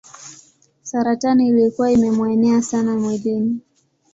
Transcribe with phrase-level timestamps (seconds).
[0.83, 3.59] Saratani ilikuwa imemuenea sana mwilini.